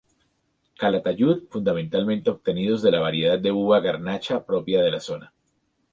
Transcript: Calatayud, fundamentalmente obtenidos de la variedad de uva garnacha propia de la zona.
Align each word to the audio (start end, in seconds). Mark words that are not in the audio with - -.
Calatayud, 0.79 1.47
fundamentalmente 1.49 2.31
obtenidos 2.31 2.81
de 2.81 2.89
la 2.89 2.99
variedad 3.01 3.37
de 3.37 3.51
uva 3.51 3.81
garnacha 3.81 4.43
propia 4.47 4.81
de 4.81 4.89
la 4.89 4.99
zona. 4.99 5.31